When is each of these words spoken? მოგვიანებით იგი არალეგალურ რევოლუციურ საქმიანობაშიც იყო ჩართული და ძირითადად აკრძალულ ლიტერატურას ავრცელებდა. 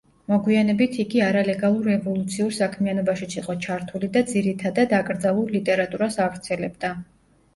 მოგვიანებით 0.31 0.95
იგი 1.01 1.19
არალეგალურ 1.25 1.89
რევოლუციურ 1.89 2.55
საქმიანობაშიც 2.59 3.35
იყო 3.41 3.55
ჩართული 3.65 4.09
და 4.15 4.23
ძირითადად 4.31 4.95
აკრძალულ 5.01 5.53
ლიტერატურას 5.59 6.17
ავრცელებდა. 6.29 6.91